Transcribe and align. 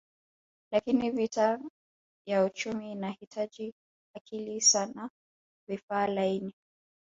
Lakini 0.71 1.11
vita 1.11 1.59
ya 2.27 2.45
uchumi 2.45 2.91
inahitaji 2.91 3.73
akili 4.15 4.61
sana 4.61 5.09
vifaa 5.67 6.07
laini 6.07 6.53